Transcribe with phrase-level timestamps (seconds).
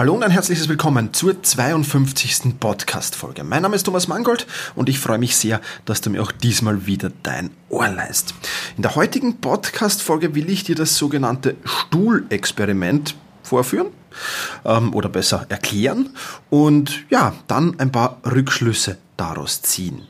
[0.00, 2.58] Hallo und ein herzliches Willkommen zur 52.
[2.58, 3.44] Podcast-Folge.
[3.44, 6.86] Mein Name ist Thomas Mangold und ich freue mich sehr, dass du mir auch diesmal
[6.86, 8.32] wieder dein Ohr leist.
[8.78, 13.88] In der heutigen Podcast-Folge will ich dir das sogenannte Stuhlexperiment vorführen
[14.64, 16.08] ähm, oder besser erklären
[16.48, 20.00] und ja, dann ein paar Rückschlüsse daraus ziehen.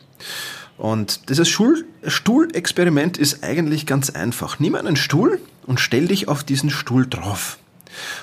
[0.78, 4.60] Und dieses Stuhlexperiment ist eigentlich ganz einfach.
[4.60, 7.58] Nimm einen Stuhl und stell dich auf diesen Stuhl drauf.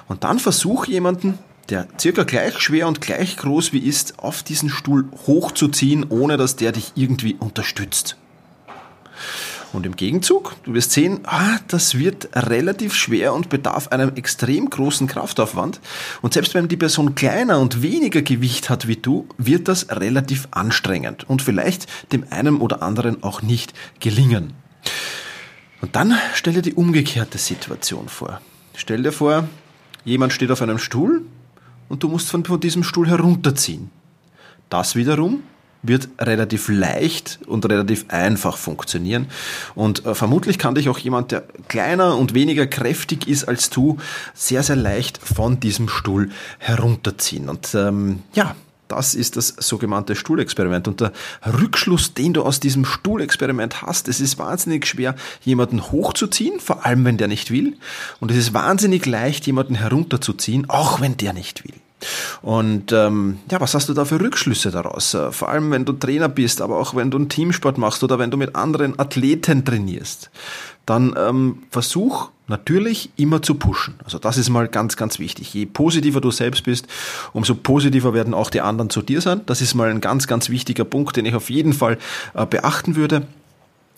[0.07, 1.37] Und dann versuch jemanden
[1.69, 6.55] der circa gleich schwer und gleich groß wie ist, auf diesen Stuhl hochzuziehen, ohne dass
[6.55, 8.17] der dich irgendwie unterstützt.
[9.73, 14.69] Und im Gegenzug, du wirst sehen, ah, das wird relativ schwer und bedarf einem extrem
[14.69, 15.81] großen Kraftaufwand.
[16.21, 20.47] Und selbst wenn die Person kleiner und weniger Gewicht hat wie du, wird das relativ
[20.51, 24.53] anstrengend und vielleicht dem einen oder anderen auch nicht gelingen.
[25.81, 28.41] Und dann stell dir die umgekehrte Situation vor.
[28.73, 29.47] Stell dir vor,
[30.05, 31.23] jemand steht auf einem Stuhl
[31.89, 33.89] und du musst von, von diesem Stuhl herunterziehen.
[34.69, 35.43] Das wiederum
[35.83, 39.27] wird relativ leicht und relativ einfach funktionieren.
[39.75, 43.97] Und äh, vermutlich kann dich auch jemand, der kleiner und weniger kräftig ist als du,
[44.33, 47.47] sehr, sehr leicht von diesem Stuhl herunterziehen.
[47.47, 48.55] Und ähm, ja,
[48.87, 50.87] das ist das sogenannte Stuhlexperiment.
[50.87, 51.11] Und der
[51.45, 57.05] Rückschluss, den du aus diesem Stuhlexperiment hast, es ist wahnsinnig schwer, jemanden hochzuziehen, vor allem
[57.05, 57.77] wenn der nicht will.
[58.19, 61.73] Und es ist wahnsinnig leicht, jemanden herunterzuziehen, auch wenn der nicht will.
[62.41, 65.13] Und ähm, ja, was hast du da für Rückschlüsse daraus?
[65.13, 68.19] Äh, vor allem, wenn du Trainer bist, aber auch wenn du einen Teamsport machst oder
[68.19, 70.29] wenn du mit anderen Athleten trainierst,
[70.85, 73.95] dann ähm, versuch natürlich immer zu pushen.
[74.05, 75.53] Also das ist mal ganz, ganz wichtig.
[75.53, 76.87] Je positiver du selbst bist,
[77.33, 79.41] umso positiver werden auch die anderen zu dir sein.
[79.45, 81.97] Das ist mal ein ganz, ganz wichtiger Punkt, den ich auf jeden Fall
[82.33, 83.27] äh, beachten würde.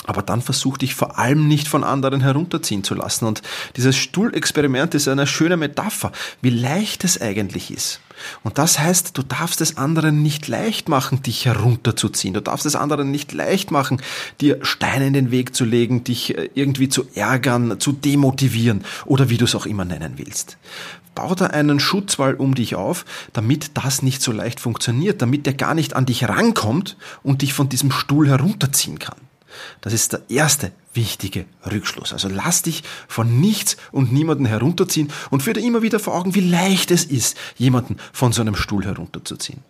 [0.06, 3.26] Aber dann versuch dich vor allem nicht von anderen herunterziehen zu lassen.
[3.26, 3.42] Und
[3.76, 6.12] dieses Stuhlexperiment ist eine schöne Metapher,
[6.42, 8.02] wie leicht es eigentlich ist.
[8.44, 12.34] Und das heißt, du darfst es anderen nicht leicht machen, dich herunterzuziehen.
[12.34, 14.02] Du darfst es anderen nicht leicht machen,
[14.42, 19.30] dir Steine in den Weg zu legen, dich äh, irgendwie zu ärgern, zu demotivieren oder
[19.30, 20.58] wie du es auch immer nennen willst.
[21.16, 25.54] Bau da einen Schutzwall um dich auf, damit das nicht so leicht funktioniert, damit der
[25.54, 29.29] gar nicht an dich rankommt und dich von diesem Stuhl herunterziehen kann.
[29.82, 32.14] Das ist der erste wichtige Rückschluss.
[32.14, 36.36] Also lass dich von nichts und niemanden herunterziehen und führe dir immer wieder vor Augen,
[36.36, 39.62] wie leicht es ist, jemanden von so einem Stuhl herunterzuziehen.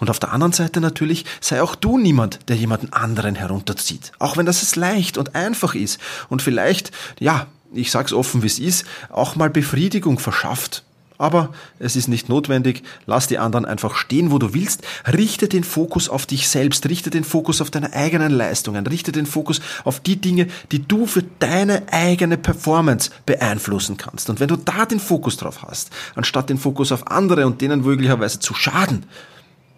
[0.00, 4.12] Und auf der anderen Seite natürlich sei auch du niemand, der jemanden anderen herunterzieht.
[4.18, 8.48] Auch wenn das es leicht und einfach ist und vielleicht, ja, ich sag's offen, wie
[8.48, 10.84] es ist, auch mal Befriedigung verschafft
[11.22, 12.82] aber es ist nicht notwendig.
[13.06, 14.82] Lass die anderen einfach stehen, wo du willst.
[15.06, 16.88] Richte den Fokus auf dich selbst.
[16.88, 18.84] Richte den Fokus auf deine eigenen Leistungen.
[18.88, 24.30] Richte den Fokus auf die Dinge, die du für deine eigene Performance beeinflussen kannst.
[24.30, 27.82] Und wenn du da den Fokus drauf hast, anstatt den Fokus auf andere und denen
[27.82, 29.06] möglicherweise zu schaden,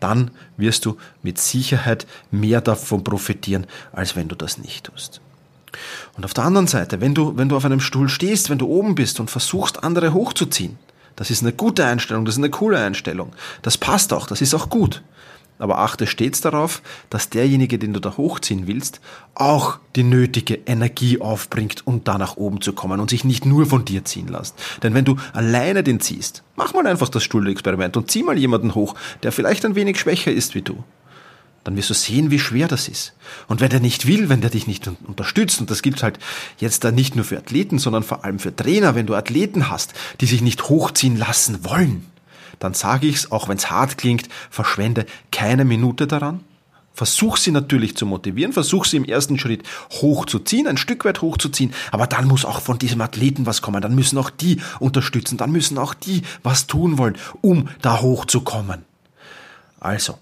[0.00, 5.20] dann wirst du mit Sicherheit mehr davon profitieren, als wenn du das nicht tust.
[6.16, 8.66] Und auf der anderen Seite, wenn du, wenn du auf einem Stuhl stehst, wenn du
[8.66, 10.78] oben bist und versuchst, andere hochzuziehen,
[11.16, 13.32] das ist eine gute Einstellung, das ist eine coole Einstellung.
[13.62, 15.02] Das passt auch, das ist auch gut.
[15.58, 19.00] Aber achte stets darauf, dass derjenige, den du da hochziehen willst,
[19.34, 23.66] auch die nötige Energie aufbringt, um da nach oben zu kommen und sich nicht nur
[23.66, 24.56] von dir ziehen lässt.
[24.82, 28.74] Denn wenn du alleine den ziehst, mach mal einfach das Stuhlexperiment und zieh mal jemanden
[28.74, 30.82] hoch, der vielleicht ein wenig schwächer ist wie du
[31.64, 33.14] dann wirst du sehen, wie schwer das ist.
[33.48, 36.18] Und wenn der nicht will, wenn der dich nicht unterstützt, und das gilt halt
[36.58, 39.94] jetzt da nicht nur für Athleten, sondern vor allem für Trainer, wenn du Athleten hast,
[40.20, 42.06] die sich nicht hochziehen lassen wollen,
[42.58, 46.40] dann sage ich's, auch wenn's hart klingt, verschwende keine Minute daran.
[46.92, 51.74] Versuch sie natürlich zu motivieren, versuch sie im ersten Schritt hochzuziehen, ein Stück weit hochzuziehen,
[51.90, 55.50] aber dann muss auch von diesem Athleten was kommen, dann müssen auch die unterstützen, dann
[55.50, 58.84] müssen auch die was tun wollen, um da hochzukommen.
[59.80, 60.18] Also,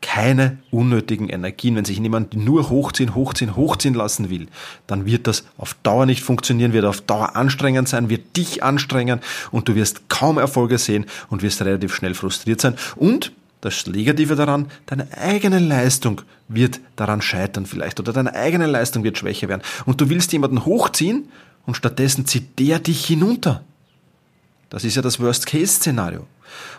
[0.00, 1.76] keine unnötigen Energien.
[1.76, 4.46] Wenn sich jemand nur hochziehen, hochziehen, hochziehen lassen will,
[4.86, 9.20] dann wird das auf Dauer nicht funktionieren, wird auf Dauer anstrengend sein, wird dich anstrengen
[9.50, 12.76] und du wirst kaum Erfolge sehen und wirst relativ schnell frustriert sein.
[12.96, 19.02] Und das Negative daran, deine eigene Leistung wird daran scheitern vielleicht oder deine eigene Leistung
[19.02, 19.62] wird schwächer werden.
[19.84, 21.28] Und du willst jemanden hochziehen
[21.66, 23.64] und stattdessen zieht der dich hinunter.
[24.70, 26.26] Das ist ja das Worst-Case-Szenario.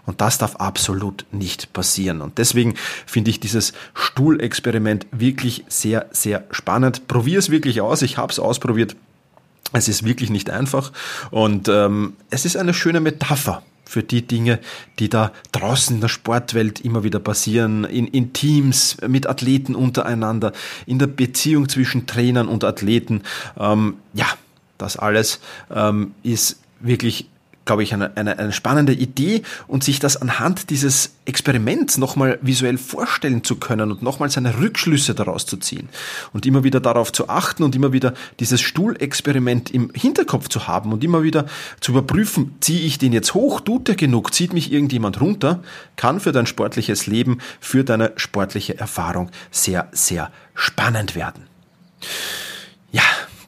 [0.06, 2.22] Und das darf absolut nicht passieren.
[2.22, 2.76] Und deswegen
[3.06, 7.08] finde ich dieses Stuhlexperiment wirklich sehr, sehr spannend.
[7.08, 8.02] Probier es wirklich aus.
[8.02, 8.96] Ich habe es ausprobiert.
[9.72, 10.92] Es ist wirklich nicht einfach
[11.30, 14.60] und ähm, es ist eine schöne Metapher für die Dinge,
[15.00, 20.54] die da draußen in der Sportwelt immer wieder passieren, in, in Teams, mit Athleten untereinander,
[20.86, 23.24] in der Beziehung zwischen Trainern und Athleten.
[23.60, 24.28] Ähm, ja,
[24.78, 25.40] das alles
[25.72, 27.30] ähm, ist wirklich
[27.70, 32.80] glaube ich, eine, eine, eine spannende Idee und sich das anhand dieses Experiments nochmal visuell
[32.80, 35.88] vorstellen zu können und nochmal seine Rückschlüsse daraus zu ziehen
[36.34, 40.92] und immer wieder darauf zu achten und immer wieder dieses Stuhlexperiment im Hinterkopf zu haben
[40.92, 41.46] und immer wieder
[41.80, 45.62] zu überprüfen, ziehe ich den jetzt hoch, tut der genug, zieht mich irgendjemand runter,
[45.96, 51.44] kann für dein sportliches Leben, für deine sportliche Erfahrung sehr, sehr spannend werden.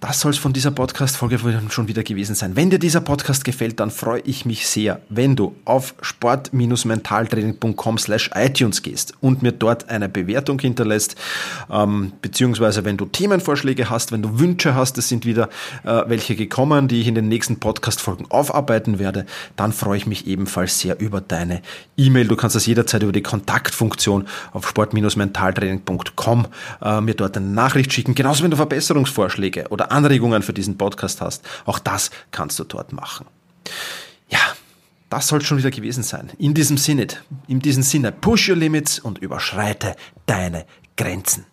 [0.02, 1.40] Das soll es von dieser Podcast-Folge
[1.70, 2.56] schon wieder gewesen sein.
[2.56, 8.32] Wenn dir dieser Podcast gefällt, dann freue ich mich sehr, wenn du auf sport-mentaltraining.com slash
[8.34, 11.16] iTunes gehst und mir dort eine Bewertung hinterlässt,
[11.70, 15.50] ähm, beziehungsweise wenn du Themenvorschläge hast, wenn du Wünsche hast, es sind wieder
[15.84, 20.26] äh, welche gekommen, die ich in den nächsten Podcast-Folgen aufarbeiten werde, dann freue ich mich
[20.26, 21.62] ebenfalls sehr über deine
[21.96, 22.28] E-Mail.
[22.28, 26.48] Du kannst das jederzeit über die Kontaktfunktion auf sport-mentaltraining.com
[26.82, 31.22] äh, mir dort eine Nachricht schicken, genauso wenn du Verbesserungsvorschläge oder Anregungen für diesen Podcast
[31.22, 33.26] hast, auch das kannst du dort machen.
[34.30, 34.40] Ja,
[35.10, 36.32] das soll schon wieder gewesen sein.
[36.38, 37.08] In diesem Sinne,
[37.48, 39.96] in diesem Sinne, push your limits und überschreite
[40.26, 40.66] deine
[40.98, 41.46] Grenzen.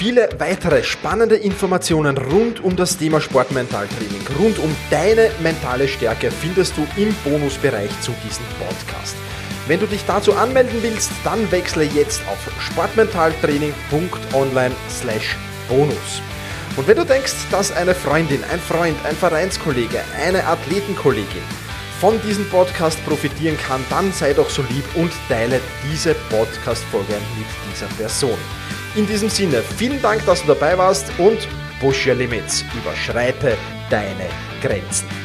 [0.00, 6.74] Viele weitere spannende Informationen rund um das Thema Sportmentaltraining, rund um deine mentale Stärke findest
[6.78, 9.14] du im Bonusbereich zu diesem Podcast.
[9.66, 15.36] Wenn du dich dazu anmelden willst, dann wechsle jetzt auf sportmentaltraining.online slash
[15.70, 16.20] Bonus.
[16.76, 21.42] Und wenn du denkst, dass eine Freundin, ein Freund, ein Vereinskollege, eine Athletenkollegin
[22.00, 27.46] von diesem Podcast profitieren kann, dann sei doch so lieb und teile diese Podcast-Folge mit
[27.72, 28.38] dieser Person.
[28.96, 31.46] In diesem Sinne, vielen Dank, dass du dabei warst und
[31.80, 33.56] push your limits, überschreite
[33.90, 34.28] deine
[34.62, 35.19] Grenzen.